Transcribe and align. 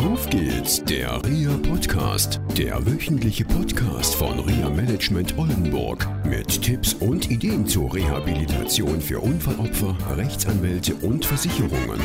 Auf 0.00 0.30
geht's, 0.30 0.82
der 0.82 1.22
RIA 1.26 1.58
Podcast, 1.58 2.40
der 2.56 2.86
wöchentliche 2.86 3.44
Podcast 3.44 4.14
von 4.14 4.40
RIA 4.40 4.70
Management 4.70 5.36
Oldenburg 5.36 6.08
mit 6.24 6.62
Tipps 6.62 6.94
und 6.94 7.30
Ideen 7.30 7.66
zur 7.66 7.92
Rehabilitation 7.92 8.98
für 8.98 9.20
Unfallopfer, 9.20 9.94
Rechtsanwälte 10.16 10.94
und 10.94 11.26
Versicherungen. 11.26 12.00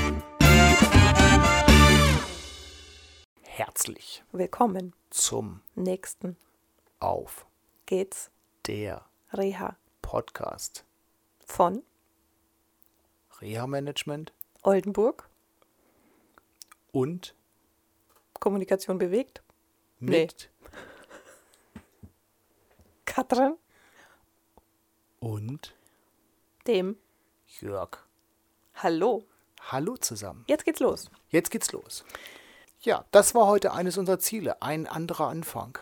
Herzlich 3.43 4.25
Willkommen 4.33 4.91
zum 5.09 5.61
nächsten 5.75 6.35
Auf 6.99 7.45
geht's 7.85 8.29
der 8.67 9.05
Reha 9.31 9.77
Podcast 10.01 10.83
von 11.45 11.81
Reha 13.39 13.65
Management 13.67 14.33
Oldenburg. 14.63 15.29
und 16.91 17.34
Kommunikation 18.39 18.97
bewegt. 18.97 19.43
Nee. 19.99 20.21
mit 20.21 20.49
Katrin, 23.05 23.57
und 25.25 25.73
dem 26.67 26.97
Jörg. 27.59 27.97
Hallo. 28.75 29.23
Hallo 29.59 29.97
zusammen. 29.97 30.45
Jetzt 30.47 30.65
geht's 30.65 30.79
los. 30.79 31.09
Jetzt 31.29 31.49
geht's 31.49 31.71
los. 31.71 32.05
Ja, 32.81 33.05
das 33.09 33.33
war 33.33 33.47
heute 33.47 33.73
eines 33.73 33.97
unserer 33.97 34.19
Ziele, 34.19 34.61
ein 34.61 34.85
anderer 34.85 35.27
Anfang. 35.27 35.79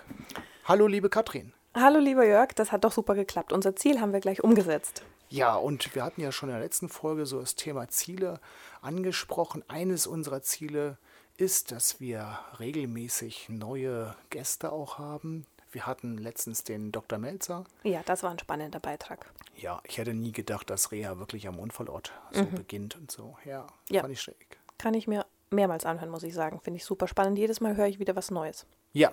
Hallo 0.63 0.87
liebe 0.87 1.09
Katrin. 1.09 1.53
Hallo 1.75 1.99
lieber 1.99 2.25
Jörg, 2.25 2.53
das 2.53 2.71
hat 2.71 2.85
doch 2.85 2.93
super 2.93 3.15
geklappt. 3.15 3.51
Unser 3.51 3.75
Ziel 3.75 3.99
haben 3.99 4.13
wir 4.13 4.21
gleich 4.21 4.43
umgesetzt. 4.43 5.03
Ja, 5.27 5.55
und 5.55 5.93
wir 5.93 6.05
hatten 6.05 6.21
ja 6.21 6.31
schon 6.31 6.49
in 6.49 6.55
der 6.55 6.63
letzten 6.63 6.87
Folge 6.87 7.25
so 7.25 7.41
das 7.41 7.55
Thema 7.55 7.89
Ziele 7.89 8.39
angesprochen. 8.81 9.63
Eines 9.67 10.07
unserer 10.07 10.41
Ziele 10.41 10.91
ist, 10.91 11.12
dass 11.37 11.99
wir 11.99 12.39
regelmäßig 12.59 13.49
neue 13.49 14.15
Gäste 14.29 14.71
auch 14.71 14.97
haben. 14.97 15.45
Wir 15.71 15.87
hatten 15.87 16.17
letztens 16.17 16.63
den 16.63 16.91
Dr. 16.91 17.17
Melzer. 17.17 17.63
Ja, 17.83 18.01
das 18.05 18.21
war 18.23 18.29
ein 18.31 18.37
spannender 18.39 18.79
Beitrag. 18.79 19.31
Ja, 19.55 19.81
ich 19.85 19.97
hätte 19.97 20.13
nie 20.13 20.31
gedacht, 20.31 20.69
dass 20.69 20.91
Reha 20.91 21.17
wirklich 21.17 21.47
am 21.47 21.57
Unfallort 21.59 22.13
so 22.31 22.45
beginnt 22.45 22.95
und 22.95 23.11
so. 23.11 23.37
Ja, 23.45 23.63
Mhm. 23.63 23.95
Ja. 23.95 24.01
fand 24.01 24.13
ich 24.13 24.21
schräg. 24.21 24.59
Kann 24.77 24.93
ich 24.93 25.07
mir 25.07 25.25
mehrmals 25.49 25.85
anhören, 25.85 26.09
muss 26.11 26.23
ich 26.23 26.33
sagen. 26.33 26.59
Finde 26.61 26.77
ich 26.77 26.85
super 26.85 27.07
spannend. 27.07 27.37
Jedes 27.37 27.59
Mal 27.61 27.75
höre 27.75 27.87
ich 27.87 27.99
wieder 27.99 28.15
was 28.15 28.29
Neues. 28.31 28.65
Ja, 28.93 29.11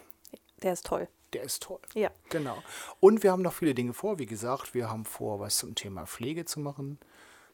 Der 0.63 0.73
ist 0.75 0.85
toll. 0.87 1.09
der 1.33 1.43
ist 1.45 1.63
toll. 1.63 1.81
Ja. 1.95 2.11
Genau. 2.29 2.63
Und 3.01 3.23
wir 3.23 3.33
haben 3.33 3.43
noch 3.43 3.53
viele 3.55 3.75
Dinge 3.75 3.95
vor. 3.95 4.19
Wie 4.19 4.27
gesagt, 4.27 4.75
wir 4.75 4.91
haben 4.91 5.05
vor, 5.07 5.41
was 5.41 5.57
zum 5.59 5.75
Thema 5.75 6.07
Pflege 6.07 6.45
zu 6.45 6.61
machen, 6.61 6.99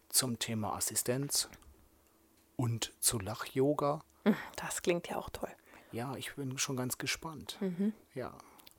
zum 0.09 0.39
Thema 0.41 0.75
Assistenz 0.75 1.49
und 2.57 2.93
zu 3.01 3.19
Lach-Yoga. 3.21 4.03
Das 4.57 4.83
klingt 4.83 5.09
ja 5.09 5.17
auch 5.17 5.31
toll. 5.31 5.51
Ja, 5.93 6.15
ich 6.17 6.35
bin 6.35 6.59
schon 6.59 6.77
ganz 6.77 6.99
gespannt. 6.99 7.57
Mhm. 7.61 7.93
Ja. 8.15 8.33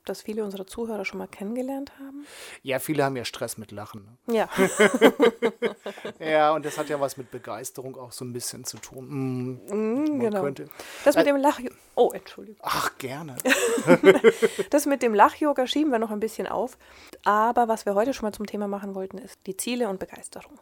Dass 0.04 0.22
viele 0.22 0.42
unserer 0.42 0.66
Zuhörer 0.66 1.04
schon 1.04 1.18
mal 1.18 1.26
kennengelernt 1.26 1.92
haben. 1.98 2.24
Ja, 2.62 2.78
viele 2.78 3.04
haben 3.04 3.16
ja 3.16 3.26
Stress 3.26 3.58
mit 3.58 3.72
Lachen. 3.72 4.16
Ja, 4.26 4.48
Ja, 6.18 6.52
und 6.52 6.64
das 6.64 6.78
hat 6.78 6.88
ja 6.88 6.98
was 6.98 7.16
mit 7.16 7.30
Begeisterung 7.30 7.96
auch 7.96 8.12
so 8.12 8.24
ein 8.24 8.32
bisschen 8.32 8.64
zu 8.64 8.78
tun. 8.78 9.08
Mm, 9.08 10.08
man 10.08 10.20
genau. 10.20 10.40
könnte. 10.40 10.70
Das 11.04 11.16
mit 11.16 11.26
dem 11.26 11.36
Lach... 11.36 11.60
Oh, 11.94 12.10
Entschuldigung. 12.12 12.60
Ach, 12.62 12.96
gerne. 12.98 13.36
Das 14.70 14.86
mit 14.86 15.02
dem 15.02 15.14
Lach-Yoga 15.14 15.66
schieben 15.66 15.90
wir 15.92 15.98
noch 15.98 16.10
ein 16.10 16.20
bisschen 16.20 16.46
auf. 16.46 16.78
Aber 17.24 17.68
was 17.68 17.84
wir 17.84 17.94
heute 17.94 18.14
schon 18.14 18.26
mal 18.26 18.32
zum 18.32 18.46
Thema 18.46 18.68
machen 18.68 18.94
wollten, 18.94 19.18
ist 19.18 19.38
die 19.46 19.56
Ziele 19.56 19.88
und 19.88 19.98
Begeisterung. 19.98 20.58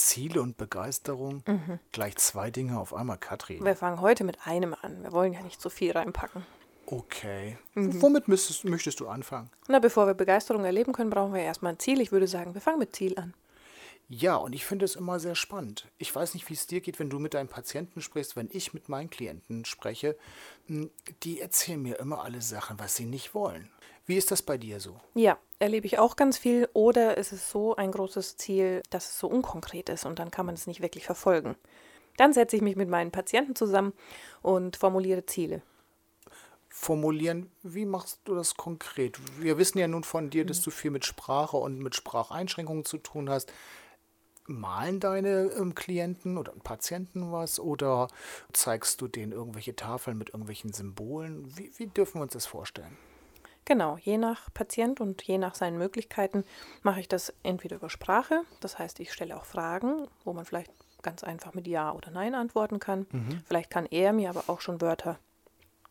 Ziele 0.00 0.40
und 0.42 0.56
Begeisterung. 0.56 1.42
Mhm. 1.46 1.78
Gleich 1.92 2.16
zwei 2.16 2.50
Dinge 2.50 2.78
auf 2.78 2.94
einmal, 2.94 3.18
Katrin. 3.18 3.64
Wir 3.64 3.76
fangen 3.76 4.00
heute 4.00 4.24
mit 4.24 4.46
einem 4.46 4.74
an. 4.80 5.02
Wir 5.02 5.12
wollen 5.12 5.32
ja 5.32 5.42
nicht 5.42 5.60
so 5.60 5.68
viel 5.70 5.92
reinpacken. 5.92 6.44
Okay. 6.86 7.56
Mhm. 7.74 8.02
Womit 8.02 8.26
müsstest, 8.26 8.64
möchtest 8.64 8.98
du 9.00 9.08
anfangen? 9.08 9.50
Na, 9.68 9.78
bevor 9.78 10.06
wir 10.06 10.14
Begeisterung 10.14 10.64
erleben 10.64 10.92
können, 10.92 11.10
brauchen 11.10 11.34
wir 11.34 11.42
erstmal 11.42 11.72
ein 11.72 11.78
Ziel. 11.78 12.00
Ich 12.00 12.10
würde 12.12 12.26
sagen, 12.26 12.54
wir 12.54 12.60
fangen 12.60 12.78
mit 12.80 12.96
Ziel 12.96 13.16
an. 13.18 13.34
Ja, 14.08 14.34
und 14.34 14.54
ich 14.54 14.66
finde 14.66 14.84
es 14.86 14.96
immer 14.96 15.20
sehr 15.20 15.36
spannend. 15.36 15.86
Ich 15.98 16.12
weiß 16.12 16.34
nicht, 16.34 16.48
wie 16.48 16.54
es 16.54 16.66
dir 16.66 16.80
geht, 16.80 16.98
wenn 16.98 17.10
du 17.10 17.20
mit 17.20 17.34
deinen 17.34 17.46
Patienten 17.48 18.00
sprichst, 18.00 18.34
wenn 18.34 18.48
ich 18.50 18.74
mit 18.74 18.88
meinen 18.88 19.08
Klienten 19.08 19.64
spreche. 19.64 20.16
m, 20.68 20.90
Die 21.22 21.40
erzählen 21.40 21.80
mir 21.80 22.00
immer 22.00 22.24
alle 22.24 22.42
Sachen, 22.42 22.80
was 22.80 22.96
sie 22.96 23.04
nicht 23.06 23.34
wollen. 23.34 23.70
Wie 24.06 24.16
ist 24.16 24.32
das 24.32 24.42
bei 24.42 24.58
dir 24.58 24.80
so? 24.80 25.00
Ja, 25.14 25.38
erlebe 25.60 25.86
ich 25.86 25.98
auch 25.98 26.16
ganz 26.16 26.36
viel. 26.38 26.68
Oder 26.72 27.16
ist 27.16 27.32
es 27.32 27.50
so 27.50 27.76
ein 27.76 27.92
großes 27.92 28.36
Ziel, 28.36 28.82
dass 28.90 29.10
es 29.10 29.18
so 29.20 29.28
unkonkret 29.28 29.88
ist 29.88 30.04
und 30.04 30.18
dann 30.18 30.32
kann 30.32 30.46
man 30.46 30.56
es 30.56 30.66
nicht 30.66 30.82
wirklich 30.82 31.04
verfolgen. 31.06 31.54
Dann 32.16 32.32
setze 32.32 32.56
ich 32.56 32.62
mich 32.62 32.76
mit 32.76 32.88
meinen 32.88 33.12
Patienten 33.12 33.54
zusammen 33.54 33.92
und 34.42 34.76
formuliere 34.76 35.24
Ziele. 35.26 35.62
Formulieren, 36.68 37.50
wie 37.62 37.84
machst 37.84 38.20
du 38.24 38.34
das 38.34 38.54
konkret? 38.54 39.18
Wir 39.40 39.58
wissen 39.58 39.78
ja 39.78 39.88
nun 39.88 40.04
von 40.04 40.30
dir, 40.30 40.44
Mhm. 40.44 40.48
dass 40.48 40.60
du 40.60 40.70
viel 40.70 40.90
mit 40.90 41.04
Sprache 41.04 41.56
und 41.56 41.78
mit 41.78 41.94
Spracheinschränkungen 41.94 42.84
zu 42.84 42.98
tun 42.98 43.28
hast. 43.30 43.52
Malen 44.46 44.98
deine 45.00 45.50
ähm, 45.58 45.74
Klienten 45.74 46.36
oder 46.36 46.52
Patienten 46.64 47.30
was 47.32 47.60
oder 47.60 48.08
zeigst 48.52 49.00
du 49.00 49.08
denen 49.08 49.32
irgendwelche 49.32 49.76
Tafeln 49.76 50.18
mit 50.18 50.30
irgendwelchen 50.30 50.72
Symbolen? 50.72 51.56
Wie, 51.56 51.72
wie 51.76 51.86
dürfen 51.86 52.18
wir 52.18 52.22
uns 52.22 52.32
das 52.32 52.46
vorstellen? 52.46 52.96
Genau, 53.70 53.98
je 53.98 54.18
nach 54.18 54.52
Patient 54.52 55.00
und 55.00 55.22
je 55.22 55.38
nach 55.38 55.54
seinen 55.54 55.78
Möglichkeiten 55.78 56.42
mache 56.82 56.98
ich 56.98 57.06
das 57.06 57.32
entweder 57.44 57.76
über 57.76 57.88
Sprache, 57.88 58.42
das 58.58 58.80
heißt, 58.80 58.98
ich 58.98 59.12
stelle 59.12 59.36
auch 59.36 59.44
Fragen, 59.44 60.08
wo 60.24 60.32
man 60.32 60.44
vielleicht 60.44 60.72
ganz 61.02 61.22
einfach 61.22 61.54
mit 61.54 61.68
Ja 61.68 61.92
oder 61.92 62.10
Nein 62.10 62.34
antworten 62.34 62.80
kann. 62.80 63.06
Vielleicht 63.46 63.70
kann 63.70 63.86
er 63.86 64.12
mir 64.12 64.28
aber 64.30 64.42
auch 64.48 64.60
schon 64.60 64.80
Wörter 64.80 65.20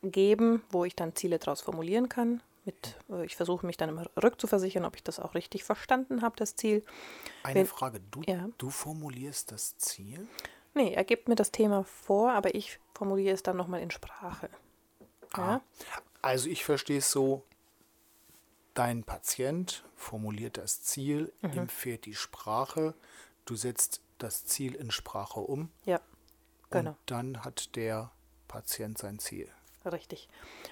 geben, 0.04 0.62
wo 0.72 0.84
ich 0.84 0.94
dann 0.94 1.16
Ziele 1.16 1.40
daraus 1.40 1.62
formulieren 1.62 2.10
kann. 2.10 2.44
Mit, 2.66 2.98
äh, 3.10 3.24
ich 3.26 3.38
versuche 3.38 3.66
mich 3.66 3.78
dann 3.78 3.88
immer 3.88 4.08
rückzuversichern, 4.22 4.84
ob 4.84 4.98
ich 4.98 5.04
das 5.06 5.18
auch 5.18 5.34
richtig 5.34 5.64
verstanden 5.64 6.22
habe, 6.22 6.36
das 6.36 6.58
Ziel. 6.58 6.84
Eine 7.44 7.62
Wenn- 7.62 7.66
Frage, 7.66 8.02
du, 8.12 8.22
Ja. 8.24 8.50
du 8.58 8.70
formulierst 8.72 9.54
das 9.54 9.78
Ziel? 9.78 10.28
Nee, 10.74 10.94
er 10.96 11.06
gibt 11.06 11.30
mir 11.30 11.36
das 11.36 11.52
Thema 11.54 11.86
vor, 11.86 12.34
aber 12.34 12.56
ich 12.56 12.78
formuliere 12.94 13.34
es 13.36 13.42
dann 13.42 13.56
nochmal 13.56 13.80
in 13.80 13.90
Sprache. 13.90 14.50
Ja? 15.38 15.62
Also 16.22 16.50
ich 16.50 16.66
verstehe 16.66 16.98
es 16.98 17.10
so, 17.10 17.44
dein 18.80 19.04
Patient 19.04 19.84
formuliert 19.96 20.58
das 20.58 20.82
Ziel, 20.82 21.34
Mhm. 21.42 21.52
ihm 21.54 21.68
fehlt 21.70 22.06
die 22.06 22.16
Sprache, 22.16 22.94
du 23.46 23.56
setzt 23.56 24.02
das 24.20 24.46
Ziel 24.46 24.74
in 24.76 24.90
Sprache 24.92 25.42
um 25.42 25.70
Ja, 25.84 26.00
genau. 26.70 26.92
und 26.92 26.98
dann 27.08 27.44
hat 27.44 27.76
der 27.76 28.12
Patient 28.48 28.98
sein 28.98 29.20
Ziel. 29.20 29.50
Richtig. 29.86 30.28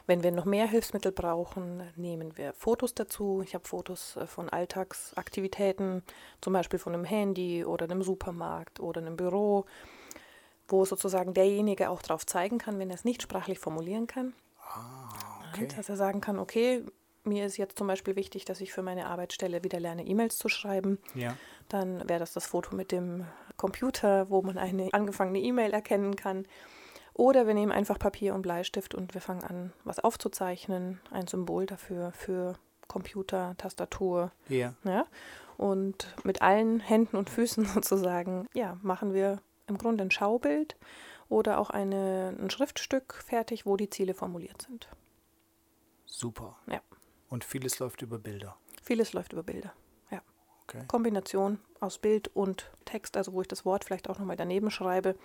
Wenn 0.05 0.21
wir 0.23 0.31
noch 0.31 0.45
mehr 0.45 0.67
Hilfsmittel 0.67 1.11
brauchen, 1.11 1.81
nehmen 1.95 2.37
wir 2.37 2.53
Fotos 2.53 2.93
dazu. 2.93 3.41
Ich 3.43 3.55
habe 3.55 3.65
Fotos 3.67 4.15
äh, 4.17 4.27
von 4.27 4.49
Alltagsaktivitäten, 4.49 6.03
zum 6.41 6.53
Beispiel 6.53 6.77
von 6.79 6.93
einem 6.93 7.05
Handy 7.05 7.63
oder 7.65 7.85
einem 7.85 8.03
Supermarkt 8.03 8.79
oder 8.79 9.01
einem 9.01 9.15
Büro, 9.17 9.65
wo 10.67 10.83
sozusagen 10.85 11.33
derjenige 11.33 11.89
auch 11.89 12.01
drauf 12.01 12.25
zeigen 12.25 12.57
kann, 12.57 12.79
wenn 12.79 12.89
er 12.89 12.95
es 12.95 13.05
nicht 13.05 13.21
sprachlich 13.21 13.59
formulieren 13.59 14.07
kann. 14.07 14.33
Okay. 15.53 15.67
Dass 15.75 15.87
er 15.89 15.95
sagen 15.97 16.19
kann, 16.21 16.37
okay, 16.39 16.83
mir 17.23 17.45
ist 17.45 17.57
jetzt 17.57 17.77
zum 17.77 17.87
Beispiel 17.87 18.15
wichtig, 18.15 18.45
dass 18.45 18.61
ich 18.61 18.71
für 18.71 18.81
meine 18.81 19.07
Arbeitsstelle 19.07 19.63
wieder 19.63 19.79
lerne, 19.79 20.05
E-Mails 20.05 20.37
zu 20.37 20.49
schreiben. 20.49 20.99
Ja. 21.13 21.35
Dann 21.69 22.07
wäre 22.07 22.19
das 22.19 22.33
das 22.33 22.45
Foto 22.45 22.75
mit 22.75 22.91
dem 22.91 23.25
Computer, 23.57 24.29
wo 24.29 24.41
man 24.41 24.57
eine 24.57 24.89
angefangene 24.93 25.39
E-Mail 25.39 25.73
erkennen 25.73 26.15
kann. 26.15 26.45
Oder 27.13 27.47
wir 27.47 27.55
nehmen 27.55 27.71
einfach 27.71 27.97
Papier 27.97 28.35
und 28.35 28.43
Bleistift 28.43 28.93
und 28.93 29.13
wir 29.15 29.21
fangen 29.21 29.43
an, 29.43 29.73
was 29.83 29.99
aufzuzeichnen, 29.99 30.99
ein 31.11 31.27
Symbol 31.27 31.65
dafür, 31.65 32.11
für 32.11 32.53
Computer, 32.87 33.55
Tastatur. 33.57 34.31
Ja. 34.47 34.75
Ja? 34.83 35.05
Und 35.57 36.13
mit 36.23 36.43
allen 36.43 36.79
Händen 36.79 37.17
und 37.17 37.29
Füßen 37.29 37.65
sozusagen, 37.73 38.47
ja, 38.53 38.77
machen 38.83 39.13
wir 39.13 39.41
im 39.67 39.77
Grunde 39.77 40.03
ein 40.03 40.11
Schaubild 40.11 40.77
oder 41.27 41.59
auch 41.59 41.71
eine, 41.71 42.35
ein 42.39 42.49
Schriftstück 42.49 43.15
fertig, 43.15 43.65
wo 43.65 43.75
die 43.75 43.89
Ziele 43.89 44.13
formuliert 44.13 44.61
sind. 44.61 44.87
Super. 46.05 46.55
Ja, 46.67 46.81
Und 47.29 47.43
vieles 47.43 47.79
läuft 47.79 48.01
über 48.01 48.17
Bilder. 48.19 48.57
vieles 48.83 49.13
läuft 49.13 49.33
über 49.33 49.43
Bilder. 49.43 49.73
Ja. 50.11 50.21
Okay. 50.63 50.83
Kombination 50.87 51.59
aus 51.79 51.97
Bild 51.97 52.29
und 52.35 52.71
Text, 52.85 53.17
also 53.17 53.33
wo 53.33 53.41
ich 53.41 53.47
das 53.47 53.65
Wort 53.65 53.83
vielleicht 53.85 54.09
auch 54.09 54.17
nochmal 54.19 54.37
daneben 54.37 54.71
schreibe, 54.71 55.15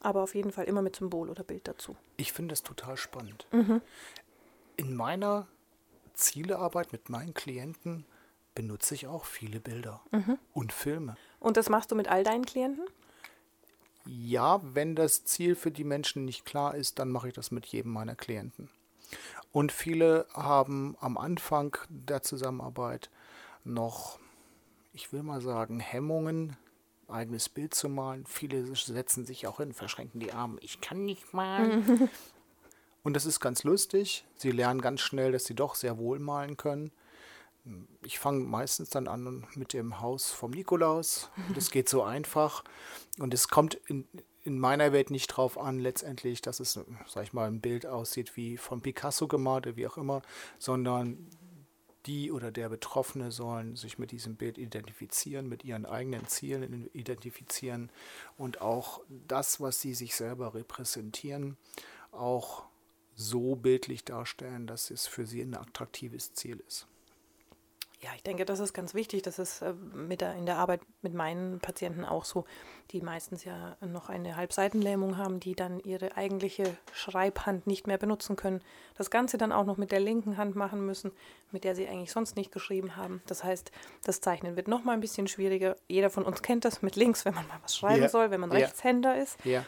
aber 0.00 0.22
auf 0.22 0.34
jeden 0.34 0.52
Fall 0.52 0.64
immer 0.64 0.82
mit 0.82 0.96
Symbol 0.96 1.28
oder 1.30 1.42
Bild 1.44 1.66
dazu. 1.68 1.96
Ich 2.16 2.32
finde 2.32 2.52
das 2.52 2.62
total 2.62 2.96
spannend. 2.96 3.46
Mhm. 3.52 3.80
In 4.76 4.94
meiner 4.96 5.46
Zielearbeit 6.14 6.92
mit 6.92 7.08
meinen 7.08 7.32
Klienten 7.34 8.04
benutze 8.54 8.94
ich 8.94 9.06
auch 9.06 9.24
viele 9.24 9.60
Bilder 9.60 10.00
Mhm. 10.10 10.38
und 10.52 10.72
Filme. 10.72 11.16
Und 11.38 11.56
das 11.56 11.68
machst 11.70 11.90
du 11.90 11.96
mit 11.96 12.08
all 12.08 12.24
deinen 12.24 12.44
Klienten? 12.44 12.84
Ja, 14.06 14.60
wenn 14.74 14.96
das 14.96 15.24
Ziel 15.24 15.54
für 15.54 15.70
die 15.70 15.84
Menschen 15.84 16.24
nicht 16.24 16.44
klar 16.44 16.74
ist, 16.74 16.98
dann 16.98 17.10
mache 17.10 17.28
ich 17.28 17.34
das 17.34 17.50
mit 17.50 17.66
jedem 17.66 17.92
meiner 17.92 18.14
Klienten. 18.16 18.70
Und 19.52 19.72
viele 19.72 20.26
haben 20.32 20.96
am 21.00 21.18
Anfang 21.18 21.76
der 21.88 22.22
Zusammenarbeit 22.22 23.10
noch, 23.64 24.18
ich 24.92 25.12
will 25.12 25.22
mal 25.22 25.40
sagen, 25.40 25.80
Hemmungen, 25.80 26.56
eigenes 27.08 27.48
Bild 27.48 27.74
zu 27.74 27.88
malen. 27.88 28.24
Viele 28.26 28.74
setzen 28.76 29.26
sich 29.26 29.46
auch 29.46 29.58
hin, 29.58 29.72
verschränken 29.72 30.20
die 30.20 30.32
Arme. 30.32 30.58
Ich 30.60 30.80
kann 30.80 31.04
nicht 31.04 31.34
malen. 31.34 32.08
Und 33.02 33.14
das 33.14 33.26
ist 33.26 33.40
ganz 33.40 33.64
lustig. 33.64 34.24
Sie 34.36 34.50
lernen 34.50 34.80
ganz 34.80 35.00
schnell, 35.00 35.32
dass 35.32 35.44
sie 35.44 35.54
doch 35.54 35.74
sehr 35.74 35.98
wohl 35.98 36.18
malen 36.18 36.56
können. 36.56 36.92
Ich 38.02 38.18
fange 38.18 38.44
meistens 38.44 38.90
dann 38.90 39.08
an 39.08 39.46
mit 39.54 39.72
dem 39.72 40.00
Haus 40.00 40.30
vom 40.30 40.50
Nikolaus. 40.50 41.30
Das 41.54 41.70
geht 41.70 41.88
so 41.88 42.02
einfach. 42.02 42.64
Und 43.18 43.34
es 43.34 43.48
kommt 43.48 43.74
in, 43.86 44.06
in 44.50 44.58
meiner 44.58 44.92
Welt 44.92 45.10
nicht 45.10 45.28
drauf 45.28 45.58
an, 45.58 45.78
letztendlich, 45.78 46.42
dass 46.42 46.60
es, 46.60 46.78
sag 47.06 47.22
ich 47.22 47.32
mal, 47.32 47.48
ein 47.48 47.60
Bild 47.60 47.86
aussieht 47.86 48.36
wie 48.36 48.56
von 48.56 48.80
Picasso 48.80 49.28
gemalt 49.28 49.66
oder 49.66 49.76
wie 49.76 49.86
auch 49.86 49.96
immer, 49.96 50.22
sondern 50.58 51.28
die 52.06 52.32
oder 52.32 52.50
der 52.50 52.68
Betroffene 52.68 53.30
sollen 53.30 53.76
sich 53.76 53.98
mit 53.98 54.10
diesem 54.10 54.36
Bild 54.36 54.58
identifizieren, 54.58 55.48
mit 55.48 55.64
ihren 55.64 55.86
eigenen 55.86 56.26
Zielen 56.26 56.90
identifizieren 56.92 57.90
und 58.36 58.60
auch 58.60 59.02
das, 59.28 59.60
was 59.60 59.80
sie 59.80 59.94
sich 59.94 60.14
selber 60.14 60.54
repräsentieren, 60.54 61.56
auch 62.10 62.64
so 63.14 63.54
bildlich 63.54 64.04
darstellen, 64.04 64.66
dass 64.66 64.90
es 64.90 65.06
für 65.06 65.26
sie 65.26 65.42
ein 65.42 65.54
attraktives 65.54 66.32
Ziel 66.32 66.62
ist. 66.66 66.86
Ja, 68.02 68.10
ich 68.16 68.22
denke, 68.22 68.46
das 68.46 68.60
ist 68.60 68.72
ganz 68.72 68.94
wichtig. 68.94 69.22
Das 69.22 69.38
ist 69.38 69.60
äh, 69.60 69.74
mit 69.74 70.22
der, 70.22 70.34
in 70.34 70.46
der 70.46 70.56
Arbeit 70.56 70.80
mit 71.02 71.12
meinen 71.12 71.60
Patienten 71.60 72.06
auch 72.06 72.24
so, 72.24 72.44
die 72.92 73.02
meistens 73.02 73.44
ja 73.44 73.76
noch 73.80 74.08
eine 74.08 74.36
Halbseitenlähmung 74.36 75.18
haben, 75.18 75.38
die 75.38 75.54
dann 75.54 75.80
ihre 75.80 76.16
eigentliche 76.16 76.76
Schreibhand 76.94 77.66
nicht 77.66 77.86
mehr 77.86 77.98
benutzen 77.98 78.36
können. 78.36 78.62
Das 78.96 79.10
Ganze 79.10 79.36
dann 79.36 79.52
auch 79.52 79.66
noch 79.66 79.76
mit 79.76 79.92
der 79.92 80.00
linken 80.00 80.38
Hand 80.38 80.56
machen 80.56 80.84
müssen, 80.86 81.12
mit 81.52 81.64
der 81.64 81.74
sie 81.74 81.86
eigentlich 81.88 82.10
sonst 82.10 82.36
nicht 82.36 82.52
geschrieben 82.52 82.96
haben. 82.96 83.22
Das 83.26 83.44
heißt, 83.44 83.70
das 84.04 84.22
Zeichnen 84.22 84.56
wird 84.56 84.66
noch 84.66 84.82
mal 84.82 84.92
ein 84.92 85.00
bisschen 85.00 85.28
schwieriger. 85.28 85.76
Jeder 85.86 86.08
von 86.08 86.24
uns 86.24 86.40
kennt 86.40 86.64
das 86.64 86.80
mit 86.80 86.96
links, 86.96 87.26
wenn 87.26 87.34
man 87.34 87.46
mal 87.48 87.58
was 87.62 87.76
schreiben 87.76 88.02
ja. 88.02 88.08
soll, 88.08 88.30
wenn 88.30 88.40
man 88.40 88.50
ja. 88.50 88.58
Rechtshänder 88.58 89.20
ist. 89.20 89.36
Ja. 89.44 89.64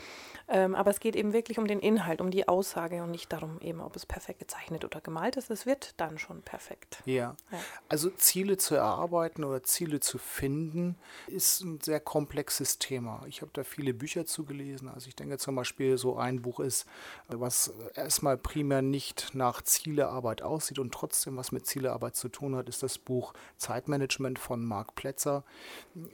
Ähm, 0.48 0.74
aber 0.74 0.90
es 0.90 1.00
geht 1.00 1.16
eben 1.16 1.32
wirklich 1.32 1.58
um 1.58 1.66
den 1.66 1.80
Inhalt, 1.80 2.20
um 2.20 2.30
die 2.30 2.48
Aussage 2.48 3.02
und 3.02 3.10
nicht 3.10 3.32
darum, 3.32 3.60
eben, 3.60 3.80
ob 3.80 3.96
es 3.96 4.06
perfekt 4.06 4.40
gezeichnet 4.40 4.84
oder 4.84 5.00
gemalt 5.00 5.36
ist. 5.36 5.50
Es 5.50 5.66
wird 5.66 5.94
dann 5.98 6.18
schon 6.18 6.42
perfekt. 6.42 7.02
Ja. 7.04 7.36
ja. 7.50 7.58
Also 7.88 8.10
Ziele 8.22 8.56
zu 8.56 8.74
erarbeiten 8.74 9.44
oder 9.44 9.62
Ziele 9.62 10.00
zu 10.00 10.18
finden, 10.18 10.96
ist 11.26 11.60
ein 11.60 11.80
sehr 11.80 12.00
komplexes 12.00 12.78
Thema. 12.78 13.22
Ich 13.26 13.42
habe 13.42 13.50
da 13.52 13.64
viele 13.64 13.92
Bücher 13.92 14.24
zugelesen. 14.24 14.88
Also 14.88 15.08
ich 15.08 15.16
denke 15.16 15.38
zum 15.38 15.54
Beispiel, 15.54 15.98
so 15.98 16.16
ein 16.16 16.40
Buch 16.40 16.60
ist, 16.60 16.86
was 17.28 17.72
erstmal 17.94 18.38
primär 18.38 18.80
nicht 18.80 19.34
nach 19.34 19.62
Zielearbeit 19.62 20.42
aussieht 20.42 20.78
und 20.78 20.94
trotzdem 20.94 21.36
was 21.36 21.52
mit 21.52 21.66
Zielearbeit 21.66 22.16
zu 22.16 22.28
tun 22.28 22.56
hat, 22.56 22.68
ist 22.68 22.82
das 22.82 22.98
Buch 22.98 23.34
Zeitmanagement 23.56 24.38
von 24.38 24.64
Marc 24.64 24.94
Plätzer. 24.94 25.44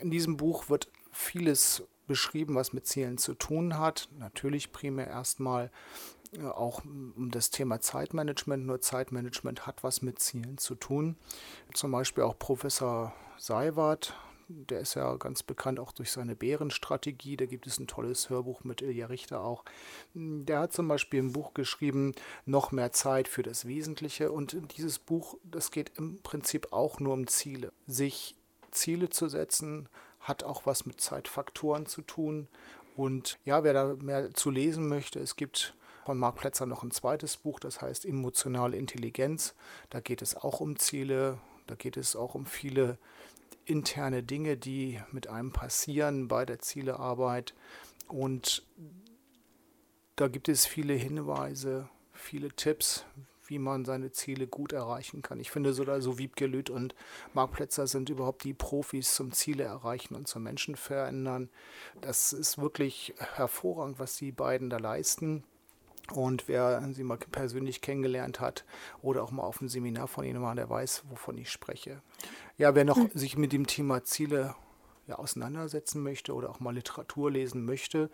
In 0.01 0.11
diesem 0.11 0.37
Buch 0.37 0.69
wird 0.69 0.89
vieles 1.13 1.83
beschrieben, 2.09 2.57
was 2.57 2.73
mit 2.73 2.87
Zielen 2.87 3.19
zu 3.19 3.35
tun 3.35 3.79
hat. 3.79 4.09
Natürlich 4.19 4.73
primär 4.73 5.07
erstmal 5.07 5.71
auch 6.43 6.85
um 6.85 7.31
das 7.31 7.51
Thema 7.51 7.81
Zeitmanagement. 7.81 8.67
Nur 8.67 8.81
Zeitmanagement 8.81 9.67
hat 9.67 9.83
was 9.83 10.03
mit 10.03 10.19
Zielen 10.19 10.59
zu 10.59 10.75
tun. 10.75 11.17
Zum 11.75 11.91
Beispiel 11.93 12.25
auch 12.25 12.39
Professor 12.39 13.15
Seiwart, 13.37 14.15
der 14.49 14.81
ist 14.81 14.95
ja 14.95 15.15
ganz 15.17 15.43
bekannt 15.43 15.79
auch 15.79 15.93
durch 15.93 16.11
seine 16.11 16.35
Bärenstrategie. 16.35 17.37
Da 17.37 17.47
gibt 17.47 17.67
es 17.67 17.79
ein 17.79 17.87
tolles 17.87 18.31
Hörbuch 18.31 18.65
mit 18.65 18.81
Ilja 18.83 19.07
Richter 19.07 19.43
auch. 19.43 19.65
Der 20.15 20.61
hat 20.61 20.73
zum 20.73 20.89
Beispiel 20.89 21.23
ein 21.23 21.33
Buch 21.33 21.55
geschrieben, 21.55 22.13
Noch 22.47 22.73
mehr 22.73 22.93
Zeit 22.93 23.29
für 23.29 23.43
das 23.43 23.67
Wesentliche. 23.67 24.33
Und 24.33 24.57
dieses 24.77 24.99
Buch, 24.99 25.37
das 25.45 25.71
geht 25.71 25.93
im 25.97 26.19
Prinzip 26.23 26.73
auch 26.73 26.99
nur 26.99 27.13
um 27.13 27.27
Ziele. 27.27 27.73
Sich 27.87 28.37
Ziele 28.71 29.11
zu 29.11 29.29
setzen, 29.29 29.89
hat 30.21 30.45
auch 30.45 30.67
was 30.67 30.87
mit 30.87 31.01
Zeitfaktoren 31.01 31.87
zu 31.87 32.03
tun. 32.03 32.49
Und 32.97 33.39
ja, 33.45 33.65
wer 33.65 33.75
da 33.75 33.95
mehr 34.01 34.33
zu 34.35 34.51
lesen 34.51 34.89
möchte, 34.89 35.21
es 35.21 35.37
gibt 35.37 35.75
von 36.09 36.17
Marc 36.17 36.37
Plätzer 36.37 36.65
noch 36.65 36.83
ein 36.83 36.91
zweites 36.91 37.37
Buch, 37.37 37.61
das 37.61 37.83
heißt 37.83 38.07
Emotionale 38.07 38.79
Intelligenz. 38.79 39.55
Da 39.91 40.01
geht 40.01 40.23
es 40.23 40.35
auch 40.35 40.61
um 40.61 40.79
Ziele, 40.79 41.37
da 41.67 41.75
geht 41.75 41.99
es 41.99 42.17
auch 42.17 42.35
um 42.35 42.47
viele 42.47 42.97
interne 43.67 44.23
Dinge, 44.23 44.57
die 44.57 45.03
mit 45.13 45.27
einem 45.27 45.53
passieren 45.53 46.27
bei 46.27 46.47
der 46.47 46.61
Zielearbeit. 46.61 47.53
Und 48.07 48.67
da 50.17 50.29
gibt 50.29 50.49
es 50.49 50.65
viele 50.65 50.95
Hinweise, 50.95 51.91
viele 52.15 52.49
Tipps, 52.53 53.05
wie 53.45 53.59
man 53.59 53.85
seine 53.85 54.11
Ziele 54.11 54.47
gut 54.47 54.73
erreichen 54.73 55.21
kann. 55.21 55.41
Ich 55.41 55.51
finde, 55.51 55.75
so, 55.75 55.85
so 56.01 56.17
Wiebke 56.17 56.47
Lüth 56.47 56.71
und 56.71 56.95
Marc 57.35 57.53
Plätzer 57.53 57.87
sind 57.87 58.09
überhaupt 58.09 58.45
die 58.45 58.55
Profis 58.55 59.15
zum 59.15 59.33
Ziele 59.33 59.65
erreichen 59.65 60.15
und 60.15 60.27
zum 60.27 60.43
Menschen 60.43 60.75
verändern. 60.75 61.51
Das 62.01 62.33
ist 62.33 62.57
wirklich 62.57 63.13
hervorragend, 63.19 63.99
was 63.99 64.17
die 64.17 64.33
beiden 64.33 64.71
da 64.71 64.79
leisten. 64.79 65.45
Und 66.13 66.49
wer 66.49 66.83
sie 66.93 67.05
mal 67.05 67.19
persönlich 67.19 67.81
kennengelernt 67.81 68.41
hat 68.41 68.65
oder 69.03 69.23
auch 69.23 69.31
mal 69.31 69.43
auf 69.43 69.61
einem 69.61 69.69
Seminar 69.69 70.09
von 70.09 70.25
ihnen 70.25 70.43
war, 70.43 70.55
der 70.55 70.69
weiß, 70.69 71.05
wovon 71.11 71.37
ich 71.39 71.51
spreche. 71.51 72.03
Ja, 72.57 72.75
wer 72.75 72.85
noch 72.85 72.97
hm. 72.97 73.11
sich 73.15 73.37
mit 73.37 73.53
dem 73.53 73.67
Thema 73.67 74.05
Ziele 74.05 74.55
ja, 75.09 75.17
auseinandersetzen 75.17 76.03
möchte 76.03 76.35
oder 76.35 76.51
auch 76.51 76.61
mal 76.61 76.75
Literatur 76.75 77.31
lesen 77.31 77.65
möchte, 77.65 78.11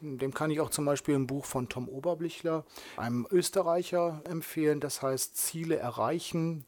dem 0.00 0.32
kann 0.32 0.50
ich 0.50 0.60
auch 0.60 0.70
zum 0.70 0.86
Beispiel 0.86 1.14
ein 1.14 1.26
Buch 1.26 1.44
von 1.44 1.68
Tom 1.68 1.88
Oberblichler, 1.88 2.64
einem 2.96 3.26
Österreicher, 3.30 4.22
empfehlen. 4.24 4.80
Das 4.80 5.02
heißt 5.02 5.36
Ziele 5.36 5.76
erreichen, 5.76 6.64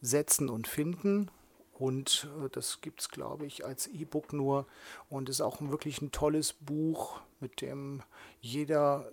setzen 0.00 0.48
und 0.48 0.66
finden. 0.66 1.30
Und 1.72 2.28
äh, 2.44 2.48
das 2.50 2.80
gibt 2.80 3.00
es, 3.00 3.08
glaube 3.08 3.46
ich, 3.46 3.64
als 3.64 3.86
E-Book 3.86 4.32
nur. 4.32 4.66
Und 5.08 5.28
ist 5.28 5.40
auch 5.40 5.60
wirklich 5.60 6.02
ein 6.02 6.10
tolles 6.10 6.52
Buch, 6.52 7.20
mit 7.40 7.60
dem 7.60 8.02
jeder 8.40 9.10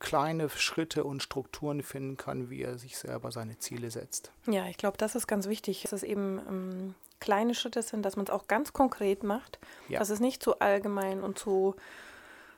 kleine 0.00 0.48
Schritte 0.48 1.04
und 1.04 1.22
Strukturen 1.22 1.82
finden 1.82 2.16
kann, 2.16 2.50
wie 2.50 2.62
er 2.62 2.78
sich 2.78 2.98
selber 2.98 3.30
seine 3.30 3.58
Ziele 3.58 3.90
setzt. 3.90 4.32
Ja, 4.46 4.66
ich 4.66 4.76
glaube, 4.76 4.96
das 4.98 5.14
ist 5.14 5.26
ganz 5.26 5.46
wichtig, 5.46 5.82
dass 5.82 5.92
es 5.92 6.02
eben 6.02 6.40
ähm, 6.48 6.94
kleine 7.20 7.54
Schritte 7.54 7.82
sind, 7.82 8.02
dass 8.02 8.16
man 8.16 8.24
es 8.24 8.30
auch 8.30 8.48
ganz 8.48 8.72
konkret 8.72 9.22
macht, 9.22 9.58
ja. 9.88 9.98
dass 9.98 10.10
es 10.10 10.18
nicht 10.18 10.42
zu 10.42 10.58
allgemein 10.58 11.22
und 11.22 11.38
zu 11.38 11.76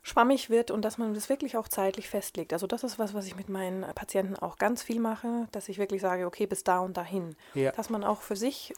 schwammig 0.02 0.50
wird 0.50 0.70
und 0.70 0.82
dass 0.82 0.98
man 0.98 1.14
das 1.14 1.28
wirklich 1.28 1.56
auch 1.56 1.68
zeitlich 1.68 2.08
festlegt. 2.08 2.52
Also 2.52 2.66
das 2.66 2.82
ist 2.82 2.98
was, 2.98 3.14
was 3.14 3.26
ich 3.26 3.36
mit 3.36 3.48
meinen 3.48 3.82
Patienten 3.94 4.36
auch 4.36 4.56
ganz 4.56 4.82
viel 4.82 5.00
mache, 5.00 5.46
dass 5.52 5.68
ich 5.68 5.78
wirklich 5.78 6.00
sage, 6.00 6.26
okay, 6.26 6.46
bis 6.46 6.64
da 6.64 6.80
und 6.80 6.96
dahin. 6.96 7.36
Ja. 7.54 7.72
Dass 7.72 7.90
man 7.90 8.02
auch 8.02 8.22
für 8.22 8.36
sich 8.36 8.74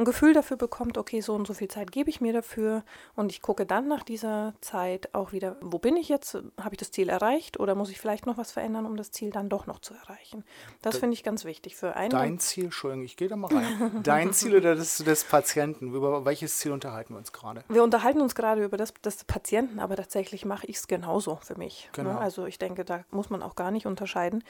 ein 0.00 0.04
Gefühl 0.04 0.32
dafür 0.32 0.56
bekommt, 0.56 0.98
okay, 0.98 1.20
so 1.20 1.34
und 1.34 1.46
so 1.46 1.54
viel 1.54 1.68
Zeit 1.68 1.92
gebe 1.92 2.10
ich 2.10 2.20
mir 2.20 2.32
dafür 2.32 2.82
und 3.14 3.30
ich 3.30 3.42
gucke 3.42 3.66
dann 3.66 3.86
nach 3.86 4.02
dieser 4.02 4.54
Zeit 4.60 5.14
auch 5.14 5.32
wieder, 5.32 5.56
wo 5.60 5.78
bin 5.78 5.96
ich 5.96 6.08
jetzt? 6.08 6.34
Habe 6.34 6.72
ich 6.72 6.78
das 6.78 6.90
Ziel 6.90 7.08
erreicht 7.08 7.60
oder 7.60 7.74
muss 7.74 7.90
ich 7.90 8.00
vielleicht 8.00 8.26
noch 8.26 8.38
was 8.38 8.50
verändern, 8.50 8.86
um 8.86 8.96
das 8.96 9.10
Ziel 9.10 9.30
dann 9.30 9.48
doch 9.48 9.66
noch 9.66 9.78
zu 9.78 9.94
erreichen? 9.94 10.44
Das 10.82 10.96
finde 10.96 11.14
ich 11.14 11.22
ganz 11.22 11.44
wichtig 11.44 11.76
für 11.76 11.96
einen. 11.96 12.10
Dein 12.10 12.38
Ziel, 12.38 12.64
Entschuldigung, 12.64 13.04
ich 13.04 13.16
gehe 13.16 13.28
da 13.28 13.36
mal 13.36 13.52
rein. 13.54 14.00
Dein 14.02 14.32
Ziel 14.32 14.56
oder 14.56 14.74
das 14.74 14.96
des 14.96 15.24
Patienten? 15.24 15.94
Über 15.94 16.24
welches 16.24 16.58
Ziel 16.58 16.72
unterhalten 16.72 17.14
wir 17.14 17.18
uns 17.18 17.32
gerade? 17.32 17.62
Wir 17.68 17.84
unterhalten 17.84 18.20
uns 18.20 18.34
gerade 18.34 18.64
über 18.64 18.76
das 18.76 18.94
des 18.94 19.24
Patienten, 19.24 19.78
aber 19.78 19.96
tatsächlich 19.96 20.44
mache 20.44 20.66
ich 20.66 20.76
es 20.76 20.88
genauso 20.88 21.36
für 21.42 21.56
mich. 21.56 21.84
Ne? 21.84 22.04
Genau. 22.04 22.12
Ne? 22.14 22.18
Also 22.18 22.46
ich 22.46 22.58
denke, 22.58 22.84
da 22.84 23.04
muss 23.10 23.28
man 23.28 23.42
auch 23.42 23.54
gar 23.54 23.70
nicht 23.70 23.86
unterscheiden. 23.86 24.42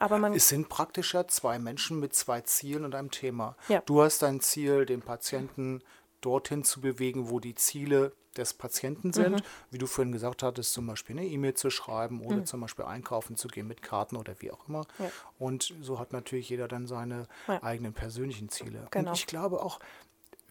Aber 0.00 0.18
man 0.18 0.34
es 0.34 0.48
sind 0.48 0.68
praktisch 0.68 1.14
ja 1.14 1.28
zwei 1.28 1.58
Menschen 1.58 2.00
mit 2.00 2.14
zwei 2.14 2.40
Zielen 2.40 2.84
und 2.84 2.94
einem 2.94 3.10
Thema. 3.10 3.56
Ja. 3.68 3.82
Du 3.86 4.02
hast 4.02 4.22
dein 4.22 4.40
Ziel, 4.40 4.86
den 4.86 5.02
Patienten 5.02 5.82
dorthin 6.20 6.64
zu 6.64 6.80
bewegen, 6.80 7.30
wo 7.30 7.38
die 7.38 7.54
Ziele 7.54 8.12
des 8.36 8.54
Patienten 8.54 9.12
sind. 9.12 9.36
Mhm. 9.36 9.42
Wie 9.70 9.78
du 9.78 9.86
vorhin 9.86 10.12
gesagt 10.12 10.42
hattest, 10.42 10.72
zum 10.72 10.86
Beispiel 10.86 11.18
eine 11.18 11.26
E-Mail 11.26 11.54
zu 11.54 11.70
schreiben 11.70 12.20
oder 12.24 12.36
mhm. 12.36 12.46
zum 12.46 12.60
Beispiel 12.60 12.84
einkaufen 12.84 13.36
zu 13.36 13.48
gehen 13.48 13.66
mit 13.66 13.82
Karten 13.82 14.16
oder 14.16 14.34
wie 14.40 14.50
auch 14.50 14.68
immer. 14.68 14.86
Ja. 14.98 15.10
Und 15.38 15.74
so 15.80 15.98
hat 15.98 16.12
natürlich 16.12 16.48
jeder 16.48 16.68
dann 16.68 16.86
seine 16.86 17.26
ja. 17.48 17.62
eigenen 17.62 17.92
persönlichen 17.92 18.48
Ziele. 18.48 18.86
Genau. 18.90 19.10
Und 19.10 19.16
ich 19.16 19.26
glaube 19.26 19.62
auch, 19.62 19.80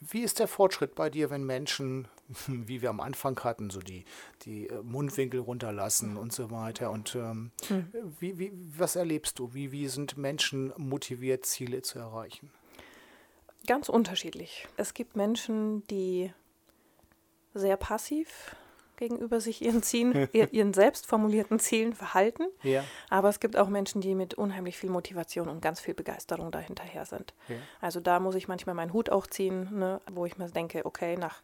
wie 0.01 0.22
ist 0.22 0.39
der 0.39 0.48
Fortschritt 0.48 0.96
bei 0.96 1.10
dir, 1.10 1.29
wenn 1.29 1.44
Menschen, 1.44 2.08
wie 2.48 2.82
wir 2.82 2.89
am 2.89 3.00
Anfang 3.00 3.39
hatten, 3.44 3.70
so 3.70 3.79
die, 3.79 4.06
die 4.44 4.68
äh, 4.68 4.82
Mundwinkel 4.82 5.39
runterlassen 5.39 6.18
und 6.18 6.34
so 6.34 6.51
weiter? 6.51 6.91
Und 6.91 7.15
ähm, 7.15 7.51
hm. 7.68 7.88
wie, 8.20 8.38
wie, 8.39 8.51
was 8.77 8.96
erlebst 8.96 9.39
du? 9.39 9.53
Wie, 9.53 9.72
wie 9.72 9.88
sind 9.88 10.18
Menschen 10.18 10.74
motiviert, 10.77 11.46
Ziele 11.46 11.82
zu 11.82 12.00
erreichen? 12.00 12.51
Ganz 13.68 13.89
unterschiedlich. 13.89 14.68
Es 14.77 14.94
gibt 14.94 15.15
Menschen, 15.15 15.86
die 15.88 16.32
sehr 17.53 17.77
passiv 17.77 18.56
gegenüber 19.00 19.41
sich 19.41 19.63
ihren 19.63 19.82
Zielen, 19.82 20.29
ihren 20.51 20.74
selbst 20.74 21.08
formulierten 21.08 21.58
Zielen 21.58 21.94
verhalten. 21.94 22.44
Ja. 22.62 22.84
Aber 23.10 23.29
es 23.29 23.39
gibt 23.39 23.58
auch 23.58 23.70
Menschen, 23.70 24.01
die 24.01 24.13
mit 24.13 24.36
unheimlich 24.36 24.77
viel 24.77 24.91
Motivation 24.91 25.50
und 25.50 25.62
ganz 25.62 25.79
viel 25.79 25.96
Begeisterung 25.96 26.51
dahinterher 26.51 27.06
sind. 27.06 27.34
Ja. 27.48 27.56
Also 27.82 28.00
da 28.00 28.20
muss 28.20 28.36
ich 28.36 28.48
manchmal 28.48 28.75
meinen 28.75 28.94
Hut 28.94 29.10
auch 29.10 29.25
ziehen, 29.25 29.70
ne, 29.79 30.01
wo 30.12 30.25
ich 30.25 30.38
mir 30.38 30.50
denke, 30.50 30.86
okay, 30.86 31.15
nach 31.18 31.41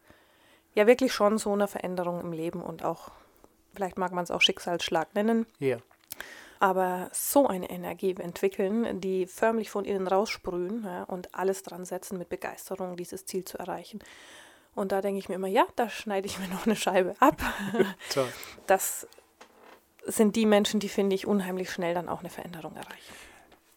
ja 0.74 0.86
wirklich 0.86 1.12
schon 1.12 1.38
so 1.38 1.52
einer 1.52 1.66
Veränderung 1.66 2.20
im 2.20 2.32
Leben 2.32 2.62
und 2.62 2.84
auch, 2.84 3.10
vielleicht 3.74 3.98
mag 3.98 4.12
man 4.12 4.22
es 4.22 4.30
auch 4.30 4.42
Schicksalsschlag 4.42 5.14
nennen. 5.14 5.46
Ja. 5.58 5.78
Aber 6.60 7.10
so 7.12 7.46
eine 7.46 7.68
Energie 7.68 8.14
entwickeln, 8.18 9.00
die 9.00 9.26
förmlich 9.26 9.70
von 9.70 9.84
innen 9.84 10.06
raussprühen 10.06 10.84
ja, 10.84 11.04
und 11.04 11.34
alles 11.34 11.62
dran 11.62 11.84
setzen, 11.84 12.18
mit 12.18 12.28
Begeisterung 12.28 12.96
dieses 12.96 13.26
Ziel 13.26 13.44
zu 13.44 13.58
erreichen. 13.58 14.00
Und 14.76 14.92
da 14.92 15.00
denke 15.00 15.18
ich 15.18 15.28
mir 15.28 15.36
immer, 15.36 15.48
ja, 15.48 15.66
da 15.74 15.88
schneide 15.88 16.26
ich 16.26 16.38
mir 16.38 16.46
noch 16.54 16.66
eine 16.66 16.76
Scheibe 16.76 17.16
ab. 17.18 17.42
das 18.68 19.08
sind 20.06 20.36
die 20.36 20.46
Menschen, 20.46 20.78
die, 20.78 20.88
finde 20.88 21.16
ich, 21.16 21.26
unheimlich 21.26 21.70
schnell 21.70 21.94
dann 21.94 22.08
auch 22.08 22.20
eine 22.20 22.30
Veränderung 22.30 22.76
erreichen. 22.76 23.14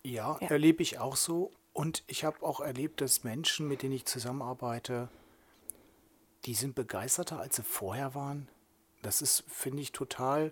Ja, 0.04 0.38
ja. 0.40 0.48
erlebe 0.50 0.84
ich 0.84 1.00
auch 1.00 1.16
so. 1.16 1.52
Und 1.74 2.04
ich 2.08 2.26
habe 2.26 2.46
auch 2.46 2.60
erlebt, 2.60 3.02
dass 3.02 3.24
Menschen, 3.24 3.68
mit 3.68 3.82
denen 3.82 3.94
ich 3.94 4.06
zusammenarbeite, 4.06 5.08
die 6.46 6.54
sind 6.54 6.76
begeisterter, 6.76 7.40
als 7.40 7.56
sie 7.56 7.64
vorher 7.64 8.14
waren. 8.14 8.50
Das 9.02 9.22
ist, 9.22 9.46
finde 9.48 9.82
ich, 9.82 9.94
total 9.94 10.52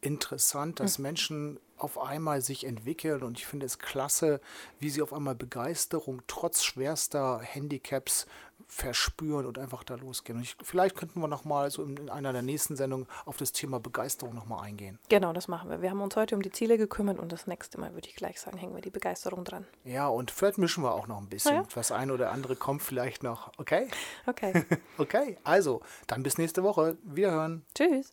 interessant, 0.00 0.80
dass 0.80 0.96
hm. 0.96 1.02
Menschen 1.02 1.60
auf 1.76 1.98
einmal 1.98 2.40
sich 2.40 2.64
entwickeln 2.64 3.22
und 3.22 3.38
ich 3.38 3.46
finde 3.46 3.66
es 3.66 3.78
klasse, 3.78 4.40
wie 4.78 4.88
sie 4.88 5.02
auf 5.02 5.12
einmal 5.12 5.34
Begeisterung 5.34 6.22
trotz 6.26 6.64
schwerster 6.64 7.40
Handicaps 7.40 8.26
verspüren 8.66 9.46
und 9.46 9.58
einfach 9.58 9.84
da 9.84 9.94
losgehen. 9.94 10.38
Und 10.38 10.44
ich, 10.44 10.56
vielleicht 10.62 10.96
könnten 10.96 11.20
wir 11.20 11.28
nochmal 11.28 11.70
so 11.70 11.82
in, 11.82 11.96
in, 11.96 12.10
einer 12.10 12.32
der 12.32 12.42
nächsten 12.42 12.76
Sendungen 12.76 13.06
auf 13.24 13.36
das 13.36 13.52
Thema 13.52 13.80
Begeisterung 13.80 14.34
nochmal 14.34 14.64
eingehen. 14.64 14.98
Genau, 15.08 15.32
das 15.32 15.48
machen 15.48 15.70
wir. 15.70 15.82
Wir 15.82 15.90
haben 15.90 16.00
uns 16.00 16.16
heute 16.16 16.34
um 16.34 16.42
die 16.42 16.50
Ziele 16.50 16.78
gekümmert 16.78 17.18
und 17.18 17.32
das 17.32 17.46
nächste 17.46 17.78
Mal 17.80 17.94
würde 17.94 18.08
ich 18.08 18.16
gleich 18.16 18.40
sagen, 18.40 18.58
hängen 18.58 18.74
wir 18.74 18.82
die 18.82 18.90
Begeisterung 18.90 19.44
dran. 19.44 19.66
Ja, 19.84 20.08
und 20.08 20.30
vielleicht 20.30 20.58
mischen 20.58 20.82
wir 20.82 20.94
auch 20.94 21.06
noch 21.06 21.18
ein 21.18 21.28
bisschen. 21.28 21.54
Ja. 21.54 21.66
Das 21.74 21.92
eine 21.92 22.12
oder 22.12 22.32
andere 22.32 22.56
kommt 22.56 22.82
vielleicht 22.82 23.22
noch. 23.22 23.52
Okay? 23.58 23.88
Okay. 24.26 24.64
okay, 24.98 25.38
also 25.44 25.80
dann 26.06 26.22
bis 26.22 26.38
nächste 26.38 26.62
Woche. 26.62 26.96
Wiederhören. 27.04 27.64
Tschüss. 27.74 28.12